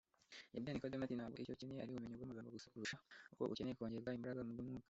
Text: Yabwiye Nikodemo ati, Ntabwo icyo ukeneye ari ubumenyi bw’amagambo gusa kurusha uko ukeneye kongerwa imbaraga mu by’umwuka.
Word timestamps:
Yabwiye 0.53 0.73
Nikodemo 0.73 1.03
ati, 1.03 1.15
Ntabwo 1.17 1.37
icyo 1.39 1.53
ukeneye 1.55 1.79
ari 1.81 1.91
ubumenyi 1.91 2.15
bw’amagambo 2.17 2.49
gusa 2.55 2.71
kurusha 2.71 2.97
uko 3.31 3.41
ukeneye 3.51 3.75
kongerwa 3.77 4.17
imbaraga 4.19 4.43
mu 4.47 4.53
by’umwuka. 4.55 4.79